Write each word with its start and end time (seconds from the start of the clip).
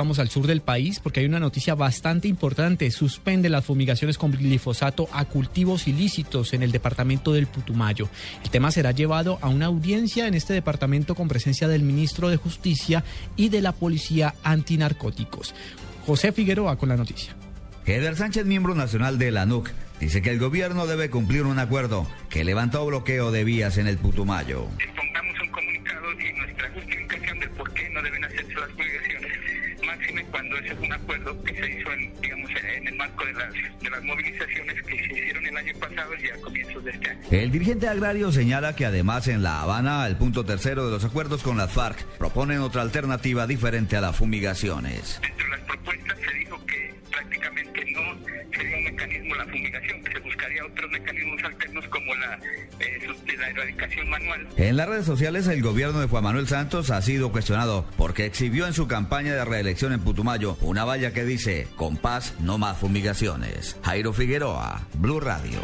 Vamos 0.00 0.20
al 0.20 0.28
sur 0.28 0.46
del 0.46 0.60
país 0.60 1.00
porque 1.00 1.18
hay 1.18 1.26
una 1.26 1.40
noticia 1.40 1.74
bastante 1.74 2.28
importante. 2.28 2.88
Suspende 2.92 3.48
las 3.48 3.64
fumigaciones 3.64 4.16
con 4.16 4.30
glifosato 4.30 5.08
a 5.10 5.24
cultivos 5.24 5.88
ilícitos 5.88 6.52
en 6.54 6.62
el 6.62 6.70
departamento 6.70 7.32
del 7.32 7.48
Putumayo. 7.48 8.08
El 8.44 8.50
tema 8.50 8.70
será 8.70 8.92
llevado 8.92 9.40
a 9.40 9.48
una 9.48 9.66
audiencia 9.66 10.28
en 10.28 10.34
este 10.34 10.52
departamento 10.52 11.16
con 11.16 11.26
presencia 11.26 11.66
del 11.66 11.82
ministro 11.82 12.28
de 12.28 12.36
Justicia 12.36 13.02
y 13.34 13.48
de 13.48 13.60
la 13.60 13.72
Policía 13.72 14.36
Antinarcóticos. 14.44 15.52
José 16.06 16.30
Figueroa 16.30 16.78
con 16.78 16.90
la 16.90 16.96
noticia. 16.96 17.34
Eder 17.84 18.14
Sánchez, 18.14 18.46
miembro 18.46 18.76
nacional 18.76 19.18
de 19.18 19.32
la 19.32 19.46
NUC, 19.46 19.68
dice 19.98 20.22
que 20.22 20.30
el 20.30 20.38
gobierno 20.38 20.86
debe 20.86 21.10
cumplir 21.10 21.42
un 21.42 21.58
acuerdo 21.58 22.06
que 22.30 22.44
levantó 22.44 22.86
bloqueo 22.86 23.32
de 23.32 23.42
vías 23.42 23.78
en 23.78 23.88
el 23.88 23.98
Putumayo. 23.98 24.68
Pongamos 24.94 25.40
un 25.42 25.50
comunicado 25.50 26.12
y 26.12 26.38
nuestra 26.38 26.70
justificación 26.70 27.40
de 27.40 27.48
por 27.48 27.74
qué 27.74 27.90
no 27.90 28.00
deben 28.00 28.22
hacerse 28.22 28.54
las 28.54 28.70
fumigaciones 28.70 29.27
máxime 29.88 30.24
cuando 30.30 30.56
ese 30.58 30.68
es 30.68 30.78
un 30.78 30.92
acuerdo 30.92 31.42
que 31.42 31.54
se 31.54 31.70
hizo 31.70 31.92
en, 31.92 32.20
digamos, 32.20 32.50
en 32.76 32.88
el 32.88 32.94
marco 32.96 33.24
de 33.24 33.32
las, 33.32 33.52
de 33.52 33.90
las 33.90 34.04
movilizaciones 34.04 34.82
que 34.82 34.98
se 34.98 35.04
hicieron 35.04 35.46
el 35.46 35.56
año 35.56 35.72
pasado 35.80 36.10
y 36.22 36.28
a 36.28 36.40
comienzos 36.42 36.84
de 36.84 36.90
este 36.90 37.10
año. 37.10 37.20
El 37.30 37.50
dirigente 37.50 37.88
agrario 37.88 38.30
señala 38.30 38.76
que 38.76 38.84
además 38.84 39.28
en 39.28 39.42
La 39.42 39.62
Habana, 39.62 40.06
el 40.06 40.16
punto 40.16 40.44
tercero 40.44 40.84
de 40.84 40.90
los 40.92 41.04
acuerdos 41.04 41.42
con 41.42 41.56
las 41.56 41.72
FARC 41.72 42.04
proponen 42.18 42.60
otra 42.60 42.82
alternativa 42.82 43.46
diferente 43.46 43.96
a 43.96 44.00
las 44.00 44.16
fumigaciones. 44.16 45.20
Sería 48.52 48.76
un 48.76 48.84
mecanismo 48.84 49.34
la 49.34 49.44
fumigación, 49.44 50.02
que 50.02 50.12
se 50.12 50.18
buscaría 50.20 50.64
otros 50.64 50.90
mecanismos 50.90 51.44
alternos 51.44 51.88
como 51.88 52.14
la, 52.14 52.38
eh, 52.80 53.36
la 53.38 53.48
erradicación 53.50 54.10
manual. 54.10 54.48
En 54.56 54.76
las 54.76 54.88
redes 54.88 55.06
sociales, 55.06 55.46
el 55.48 55.62
gobierno 55.62 56.00
de 56.00 56.08
Juan 56.08 56.24
Manuel 56.24 56.48
Santos 56.48 56.90
ha 56.90 57.02
sido 57.02 57.30
cuestionado 57.32 57.86
porque 57.96 58.26
exhibió 58.26 58.66
en 58.66 58.72
su 58.72 58.88
campaña 58.88 59.34
de 59.34 59.44
reelección 59.44 59.92
en 59.92 60.00
Putumayo 60.00 60.56
una 60.60 60.84
valla 60.84 61.12
que 61.12 61.24
dice, 61.24 61.66
con 61.76 61.96
paz 61.96 62.34
no 62.40 62.58
más 62.58 62.78
fumigaciones. 62.78 63.76
Jairo 63.82 64.12
Figueroa, 64.12 64.86
Blue 64.94 65.20
Radio. 65.20 65.60